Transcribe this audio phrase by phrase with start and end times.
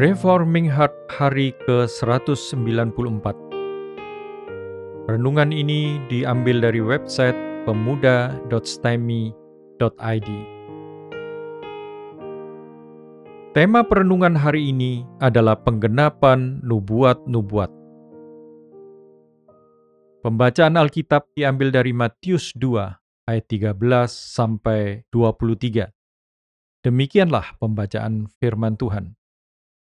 [0.00, 3.36] Reforming Heart hari ke-194
[5.12, 7.36] Renungan ini diambil dari website
[7.68, 10.30] pemuda.stemi.id
[13.52, 17.68] Tema perenungan hari ini adalah penggenapan nubuat-nubuat.
[20.24, 23.76] Pembacaan Alkitab diambil dari Matius 2 ayat 13
[24.08, 25.92] sampai 23.
[26.88, 29.19] Demikianlah pembacaan firman Tuhan.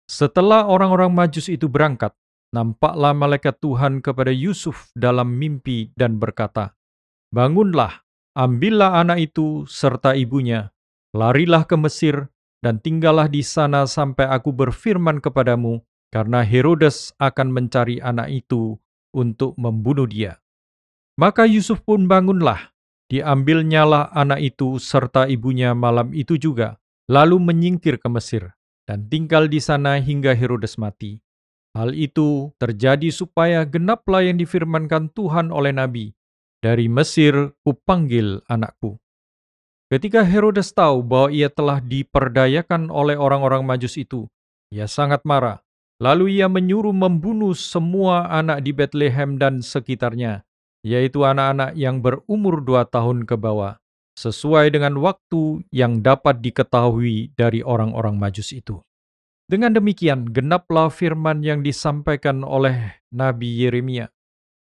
[0.09, 2.17] Setelah orang-orang Majus itu berangkat,
[2.49, 6.73] nampaklah malaikat Tuhan kepada Yusuf dalam mimpi dan berkata,
[7.29, 10.73] Bangunlah, ambillah anak itu serta ibunya,
[11.13, 12.33] larilah ke Mesir,
[12.65, 18.81] dan tinggallah di sana sampai aku berfirman kepadamu, karena Herodes akan mencari anak itu
[19.13, 20.41] untuk membunuh dia.
[21.21, 22.73] Maka Yusuf pun bangunlah,
[23.13, 26.81] diambilnyalah anak itu serta ibunya malam itu juga,
[27.13, 28.57] lalu menyingkir ke Mesir
[28.89, 31.21] dan tinggal di sana hingga Herodes mati.
[31.77, 36.17] Hal itu terjadi supaya genaplah yang difirmankan Tuhan oleh Nabi,
[36.65, 38.97] dari Mesir kupanggil anakku.
[39.93, 44.25] Ketika Herodes tahu bahwa ia telah diperdayakan oleh orang-orang majus itu,
[44.73, 45.61] ia sangat marah.
[46.01, 50.47] Lalu ia menyuruh membunuh semua anak di Bethlehem dan sekitarnya,
[50.87, 53.83] yaitu anak-anak yang berumur dua tahun ke bawah,
[54.19, 58.83] sesuai dengan waktu yang dapat diketahui dari orang-orang Majus itu.
[59.47, 64.11] Dengan demikian, genaplah firman yang disampaikan oleh Nabi Yeremia.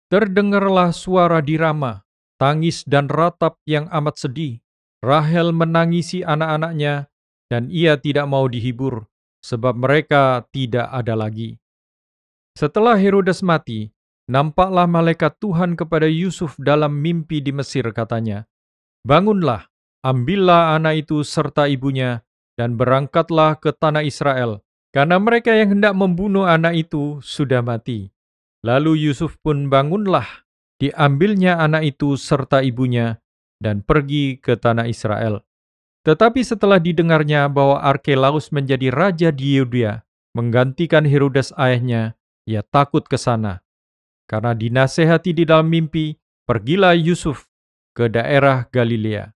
[0.07, 2.07] Terdengarlah suara di Rama,
[2.39, 4.63] tangis dan ratap yang amat sedih.
[5.03, 7.11] Rahel menangisi anak-anaknya,
[7.51, 9.11] dan ia tidak mau dihibur,
[9.43, 11.59] sebab mereka tidak ada lagi.
[12.55, 13.91] Setelah Herodes mati,
[14.31, 18.47] nampaklah malaikat Tuhan kepada Yusuf dalam mimpi di Mesir katanya,
[19.03, 19.67] Bangunlah,
[19.99, 22.23] ambillah anak itu serta ibunya,
[22.55, 24.63] dan berangkatlah ke tanah Israel,
[24.95, 28.15] karena mereka yang hendak membunuh anak itu sudah mati.
[28.63, 30.47] Lalu Yusuf pun bangunlah,
[30.79, 33.19] diambilnya anak itu serta ibunya,
[33.59, 35.43] dan pergi ke tanah Israel.
[36.07, 42.15] Tetapi setelah didengarnya bahwa Arkelaus menjadi raja di Yudea, menggantikan Herodes ayahnya,
[42.47, 43.63] ia takut ke sana.
[44.31, 46.15] Karena dinasehati di dalam mimpi,
[46.47, 47.51] pergilah Yusuf
[47.93, 49.31] ke daerah Galilea.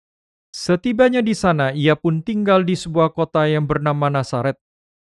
[0.50, 4.56] Setibanya di sana, ia pun tinggal di sebuah kota yang bernama Nasaret.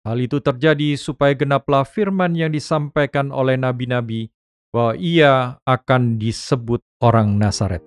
[0.02, 4.34] Hal itu terjadi supaya genaplah firman yang disampaikan oleh nabi-nabi
[4.74, 7.86] bahwa ia akan disebut orang Nasaret.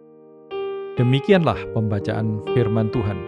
[0.95, 3.19] Demikianlah pembacaan firman Tuhan.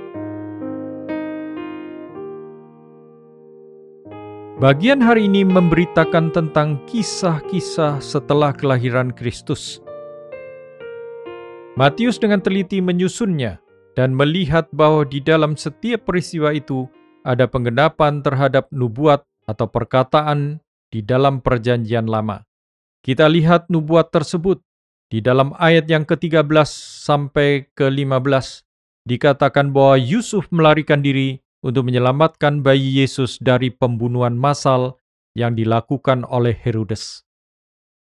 [4.64, 9.83] Bagian hari ini memberitakan tentang kisah-kisah setelah kelahiran Kristus.
[11.74, 13.58] Matius dengan teliti menyusunnya
[13.98, 16.86] dan melihat bahwa di dalam setiap peristiwa itu
[17.26, 20.62] ada penggenapan terhadap nubuat atau perkataan
[20.94, 22.46] di dalam perjanjian lama.
[23.02, 24.62] Kita lihat nubuat tersebut
[25.10, 26.46] di dalam ayat yang ke-13
[27.10, 28.62] sampai ke-15
[29.10, 35.02] dikatakan bahwa Yusuf melarikan diri untuk menyelamatkan bayi Yesus dari pembunuhan massal
[35.34, 37.26] yang dilakukan oleh Herodes.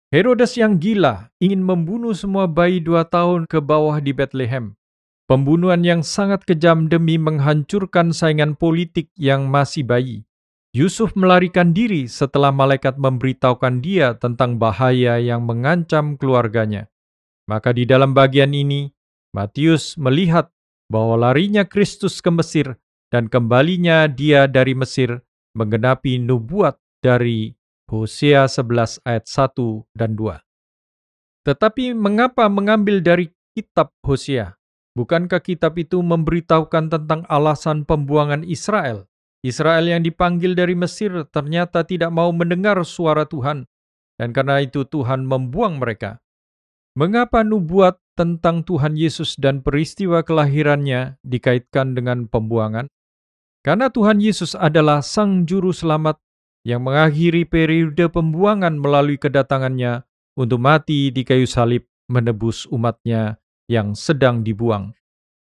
[0.07, 4.79] Herodes yang gila ingin membunuh semua bayi dua tahun ke bawah di Bethlehem.
[5.27, 10.23] Pembunuhan yang sangat kejam demi menghancurkan saingan politik yang masih bayi.
[10.71, 16.87] Yusuf melarikan diri setelah malaikat memberitahukan dia tentang bahaya yang mengancam keluarganya.
[17.43, 18.87] Maka di dalam bagian ini,
[19.35, 20.47] Matius melihat
[20.87, 22.79] bahwa larinya Kristus ke Mesir
[23.11, 25.19] dan kembalinya dia dari Mesir
[25.51, 27.51] menggenapi nubuat dari
[27.87, 30.43] Hosea 11 ayat 1 dan 2.
[31.47, 34.59] Tetapi mengapa mengambil dari kitab Hosea?
[34.91, 39.07] Bukankah kitab itu memberitahukan tentang alasan pembuangan Israel?
[39.39, 43.63] Israel yang dipanggil dari Mesir ternyata tidak mau mendengar suara Tuhan,
[44.19, 46.19] dan karena itu Tuhan membuang mereka.
[46.97, 52.91] Mengapa nubuat tentang Tuhan Yesus dan peristiwa kelahirannya dikaitkan dengan pembuangan?
[53.63, 56.17] Karena Tuhan Yesus adalah Sang Juru Selamat
[56.67, 60.03] yang mengakhiri periode pembuangan melalui kedatangannya
[60.35, 63.39] untuk mati di kayu salib menebus umatnya
[63.71, 64.91] yang sedang dibuang.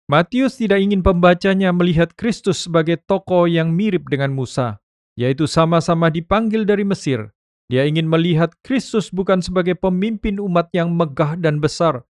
[0.06, 4.78] Matius tidak ingin pembacanya melihat Kristus sebagai tokoh yang mirip dengan Musa,
[5.18, 7.34] yaitu sama-sama dipanggil dari Mesir.
[7.68, 12.08] Dia ingin melihat Kristus bukan sebagai pemimpin umat yang megah dan besar,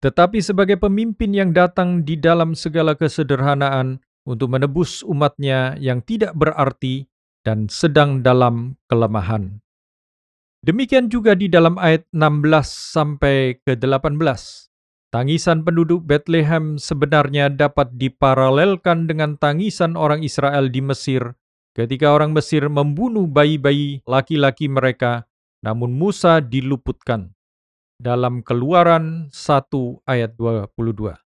[0.00, 7.04] tetapi sebagai pemimpin yang datang di dalam segala kesederhanaan untuk menebus umatnya yang tidak berarti
[7.44, 9.60] dan sedang dalam kelemahan.
[10.64, 14.16] Demikian juga di dalam ayat 16 sampai ke 18.
[15.12, 21.36] Tangisan penduduk Bethlehem sebenarnya dapat diparalelkan dengan tangisan orang Israel di Mesir
[21.74, 25.26] ketika orang Mesir membunuh bayi-bayi laki-laki mereka,
[25.60, 27.34] namun Musa diluputkan.
[27.94, 31.23] Dalam keluaran 1 ayat 22.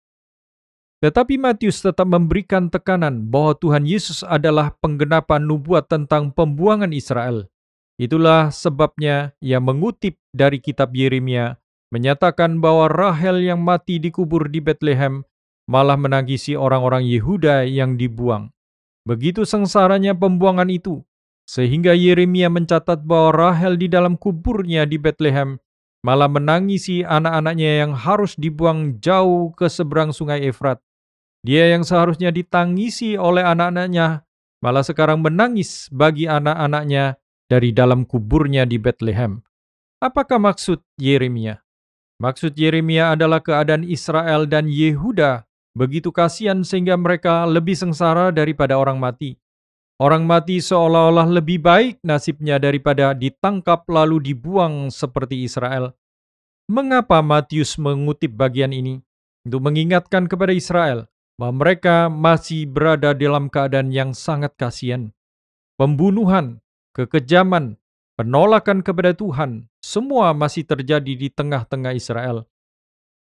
[0.98, 7.46] Tetapi Matius tetap memberikan tekanan bahwa Tuhan Yesus adalah penggenapan nubuat tentang pembuangan Israel.
[8.02, 11.62] Itulah sebabnya ia mengutip dari kitab Yeremia,
[11.94, 15.22] menyatakan bahwa Rahel yang mati dikubur di Bethlehem
[15.70, 18.50] malah menangisi orang-orang Yehuda yang dibuang.
[19.06, 21.06] Begitu sengsaranya pembuangan itu,
[21.46, 25.62] sehingga Yeremia mencatat bahwa Rahel di dalam kuburnya di Bethlehem
[26.02, 30.82] malah menangisi anak-anaknya yang harus dibuang jauh ke seberang sungai Efrat.
[31.46, 34.26] Dia yang seharusnya ditangisi oleh anak-anaknya,
[34.62, 37.18] malah sekarang menangis bagi anak-anaknya
[37.48, 39.42] dari dalam kuburnya di Bethlehem.
[39.98, 41.62] Apakah maksud Yeremia?
[42.18, 45.46] Maksud Yeremia adalah keadaan Israel dan Yehuda
[45.78, 49.38] begitu kasihan sehingga mereka lebih sengsara daripada orang mati.
[50.02, 55.94] Orang mati seolah-olah lebih baik nasibnya daripada ditangkap lalu dibuang seperti Israel.
[56.70, 59.02] Mengapa Matius mengutip bagian ini?
[59.46, 61.08] Untuk mengingatkan kepada Israel
[61.38, 65.14] bahwa mereka masih berada dalam keadaan yang sangat kasihan.
[65.78, 66.66] Pembunuhan,
[66.98, 67.78] kekejaman,
[68.18, 72.50] penolakan kepada Tuhan, semua masih terjadi di tengah-tengah Israel.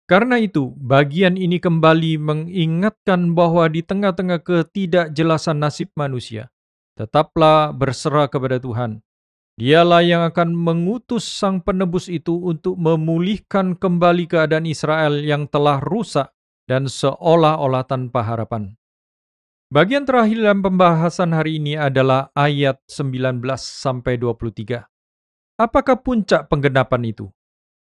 [0.07, 6.47] Karena itu, bagian ini kembali mengingatkan bahwa di tengah-tengah ketidakjelasan nasib manusia,
[6.95, 9.03] tetaplah berserah kepada Tuhan.
[9.55, 16.34] Dialah yang akan mengutus sang penebus itu untuk memulihkan kembali keadaan Israel yang telah rusak
[16.65, 18.73] dan seolah-olah tanpa harapan.
[19.73, 24.85] Bagian terakhir dalam pembahasan hari ini adalah ayat 19 sampai 23.
[25.57, 27.33] Apakah puncak penggenapan itu?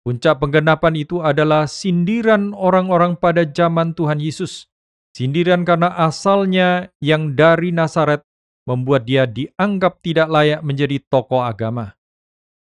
[0.03, 4.67] Puncak penggenapan itu adalah sindiran orang-orang pada zaman Tuhan Yesus.
[5.15, 8.23] Sindiran karena asalnya yang dari Nazaret
[8.63, 11.95] membuat dia dianggap tidak layak menjadi tokoh agama.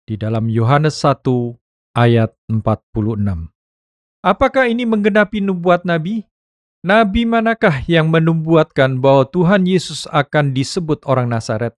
[0.05, 1.23] Di dalam Yohanes 1
[1.97, 3.60] ayat 46.
[4.21, 6.29] Apakah ini menggenapi nubuat Nabi?
[6.85, 11.73] Nabi manakah yang menubuatkan bahwa Tuhan Yesus akan disebut orang Nazaret?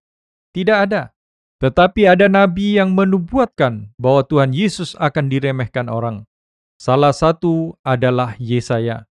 [0.52, 1.16] Tidak ada.
[1.64, 6.28] Tetapi ada nabi yang menubuatkan bahwa Tuhan Yesus akan diremehkan orang.
[6.76, 9.08] Salah satu adalah Yesaya.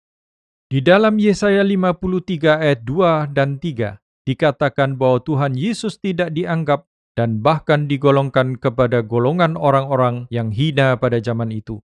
[0.65, 7.45] Di dalam Yesaya 53 ayat 2 dan 3 dikatakan bahwa Tuhan Yesus tidak dianggap dan
[7.45, 11.77] bahkan digolongkan kepada golongan orang-orang yang hina pada zaman itu.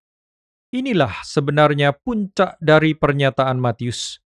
[0.73, 4.17] Inilah sebenarnya puncak dari pernyataan Matius.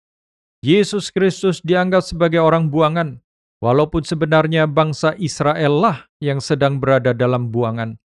[0.60, 3.24] Yesus Kristus dianggap sebagai orang buangan,
[3.64, 8.00] walaupun sebenarnya bangsa Israel lah yang sedang berada dalam buangan.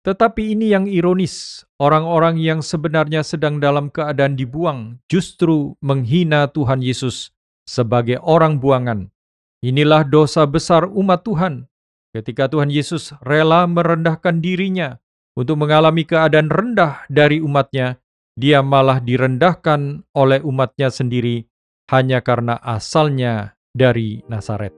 [0.00, 7.36] Tetapi ini yang ironis, orang-orang yang sebenarnya sedang dalam keadaan dibuang justru menghina Tuhan Yesus
[7.68, 9.12] sebagai orang buangan.
[9.60, 11.68] Inilah dosa besar umat Tuhan.
[12.16, 14.96] Ketika Tuhan Yesus rela merendahkan dirinya
[15.38, 17.98] untuk mengalami keadaan rendah dari umatnya,
[18.34, 21.46] dia malah direndahkan oleh umatnya sendiri
[21.90, 24.74] hanya karena asalnya dari Nazaret.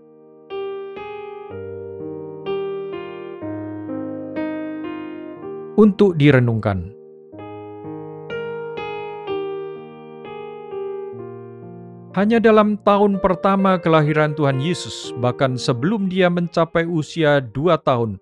[5.72, 6.92] Untuk direnungkan,
[12.12, 18.21] hanya dalam tahun pertama kelahiran Tuhan Yesus, bahkan sebelum dia mencapai usia dua tahun,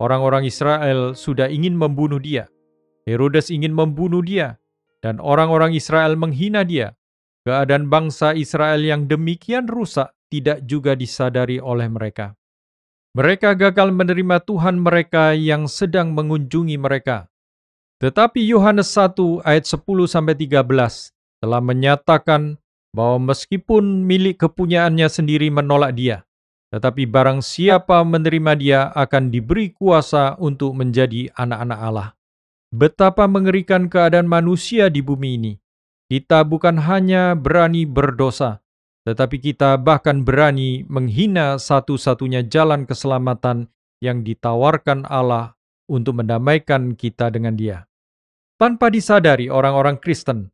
[0.00, 2.48] Orang-orang Israel sudah ingin membunuh dia.
[3.04, 4.56] Herodes ingin membunuh dia,
[5.04, 6.96] dan orang-orang Israel menghina dia.
[7.44, 12.32] Keadaan bangsa Israel yang demikian rusak tidak juga disadari oleh mereka.
[13.12, 17.26] Mereka gagal menerima Tuhan mereka yang sedang mengunjungi mereka.
[18.00, 20.64] Tetapi Yohanes 1 ayat 10-13
[21.44, 22.56] telah menyatakan
[22.96, 26.24] bahwa meskipun milik kepunyaannya sendiri menolak dia,
[26.70, 32.08] tetapi barang siapa menerima dia akan diberi kuasa untuk menjadi anak-anak Allah.
[32.70, 35.52] Betapa mengerikan keadaan manusia di bumi ini.
[36.06, 38.62] Kita bukan hanya berani berdosa,
[39.02, 45.54] tetapi kita bahkan berani menghina satu-satunya jalan keselamatan yang ditawarkan Allah
[45.90, 47.86] untuk mendamaikan kita dengan Dia.
[48.58, 50.50] Tanpa disadari, orang-orang Kristen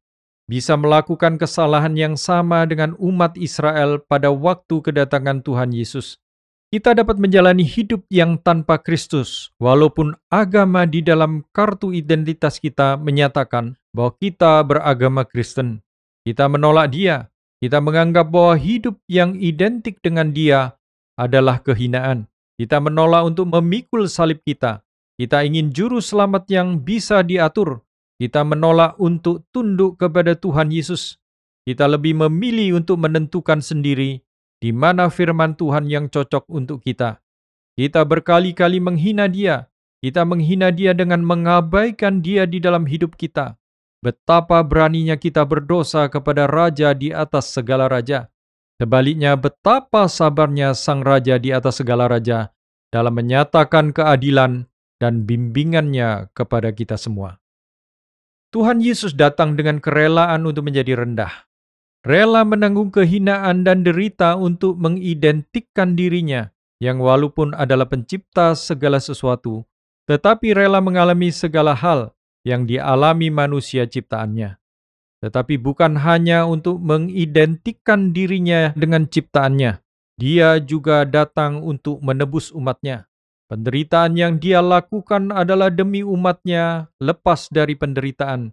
[0.46, 6.22] bisa melakukan kesalahan yang sama dengan umat Israel pada waktu kedatangan Tuhan Yesus.
[6.66, 13.78] Kita dapat menjalani hidup yang tanpa Kristus, walaupun agama di dalam kartu identitas kita menyatakan
[13.94, 15.82] bahwa kita beragama Kristen.
[16.26, 17.30] Kita menolak Dia,
[17.62, 20.74] kita menganggap bahwa hidup yang identik dengan Dia
[21.14, 22.26] adalah kehinaan.
[22.58, 24.82] Kita menolak untuk memikul salib kita.
[25.16, 27.85] Kita ingin juru selamat yang bisa diatur,
[28.16, 31.20] kita menolak untuk tunduk kepada Tuhan Yesus.
[31.66, 34.22] Kita lebih memilih untuk menentukan sendiri
[34.62, 37.20] di mana firman Tuhan yang cocok untuk kita.
[37.76, 39.68] Kita berkali-kali menghina dia,
[40.00, 43.60] kita menghina dia dengan mengabaikan dia di dalam hidup kita.
[44.00, 48.32] Betapa beraninya kita berdosa kepada raja di atas segala raja.
[48.76, 52.52] Sebaliknya, betapa sabarnya sang raja di atas segala raja
[52.92, 54.68] dalam menyatakan keadilan
[55.00, 57.40] dan bimbingannya kepada kita semua.
[58.56, 61.44] Tuhan Yesus datang dengan kerelaan untuk menjadi rendah.
[62.00, 66.48] Rela menanggung kehinaan dan derita untuk mengidentikan dirinya
[66.80, 69.68] yang walaupun adalah pencipta segala sesuatu,
[70.08, 72.16] tetapi rela mengalami segala hal
[72.48, 74.56] yang dialami manusia ciptaannya.
[75.20, 79.84] Tetapi bukan hanya untuk mengidentikan dirinya dengan ciptaannya,
[80.16, 83.04] dia juga datang untuk menebus umatnya.
[83.46, 88.50] Penderitaan yang dia lakukan adalah demi umatnya lepas dari penderitaan.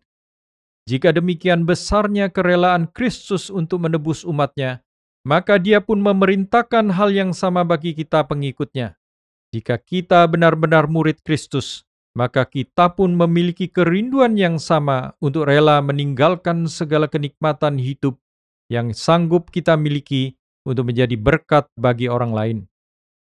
[0.86, 4.86] Jika demikian besarnya kerelaan Kristus untuk menebus umatnya,
[5.26, 8.94] maka dia pun memerintahkan hal yang sama bagi kita pengikutnya.
[9.50, 16.70] Jika kita benar-benar murid Kristus, maka kita pun memiliki kerinduan yang sama untuk rela meninggalkan
[16.70, 18.22] segala kenikmatan hidup
[18.70, 20.38] yang sanggup kita miliki
[20.70, 22.58] untuk menjadi berkat bagi orang lain.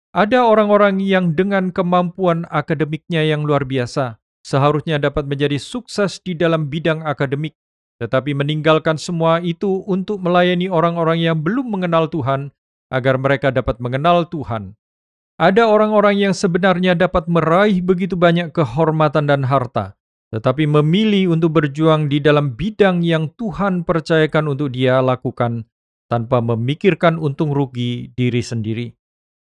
[0.09, 6.65] Ada orang-orang yang dengan kemampuan akademiknya yang luar biasa, seharusnya dapat menjadi sukses di dalam
[6.65, 7.53] bidang akademik,
[8.01, 12.49] tetapi meninggalkan semua itu untuk melayani orang-orang yang belum mengenal Tuhan,
[12.89, 14.73] agar mereka dapat mengenal Tuhan.
[15.37, 19.93] Ada orang-orang yang sebenarnya dapat meraih begitu banyak kehormatan dan harta,
[20.33, 25.69] tetapi memilih untuk berjuang di dalam bidang yang Tuhan percayakan untuk dia lakukan
[26.09, 28.98] tanpa memikirkan untung rugi diri sendiri.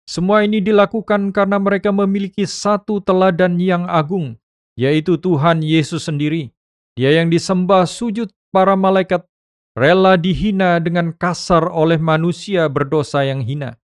[0.04, 4.36] Semua ini dilakukan karena mereka memiliki satu teladan yang agung,
[4.76, 6.52] yaitu Tuhan Yesus sendiri.
[6.94, 9.24] Dia yang disembah sujud para malaikat,
[9.72, 13.80] rela dihina dengan kasar oleh manusia berdosa yang hina.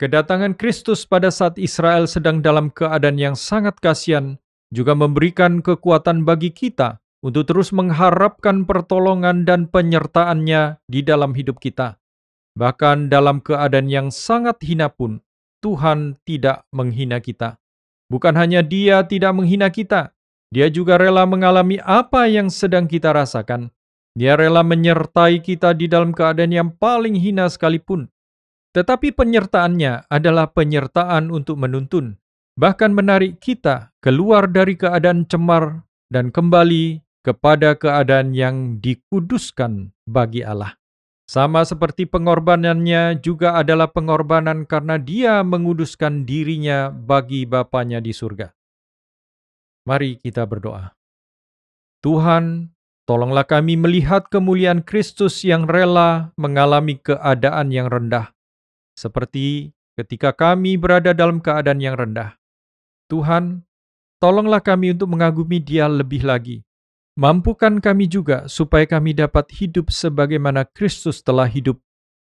[0.00, 4.40] Kedatangan Kristus pada saat Israel sedang dalam keadaan yang sangat kasihan
[4.72, 12.00] juga memberikan kekuatan bagi kita untuk terus mengharapkan pertolongan dan penyertaannya di dalam hidup kita.
[12.58, 15.22] Bahkan dalam keadaan yang sangat hina pun,
[15.60, 17.60] Tuhan tidak menghina kita.
[18.10, 20.16] Bukan hanya Dia tidak menghina kita,
[20.50, 23.70] Dia juga rela mengalami apa yang sedang kita rasakan.
[24.18, 28.10] Dia rela menyertai kita di dalam keadaan yang paling hina sekalipun.
[28.74, 32.18] Tetapi penyertaannya adalah penyertaan untuk menuntun,
[32.58, 40.79] bahkan menarik kita keluar dari keadaan cemar dan kembali kepada keadaan yang dikuduskan bagi Allah.
[41.30, 48.50] Sama seperti pengorbanannya juga adalah pengorbanan karena dia menguduskan dirinya bagi Bapaknya di surga.
[49.86, 50.90] Mari kita berdoa.
[52.02, 52.74] Tuhan,
[53.06, 58.34] tolonglah kami melihat kemuliaan Kristus yang rela mengalami keadaan yang rendah,
[58.98, 62.42] seperti ketika kami berada dalam keadaan yang rendah.
[63.06, 63.62] Tuhan,
[64.18, 66.66] tolonglah kami untuk mengagumi Dia lebih lagi,
[67.20, 71.76] Mampukan kami juga supaya kami dapat hidup sebagaimana Kristus telah hidup,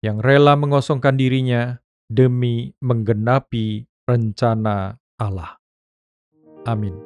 [0.00, 1.76] yang rela mengosongkan dirinya
[2.08, 5.60] demi menggenapi rencana Allah.
[6.64, 6.96] Amin.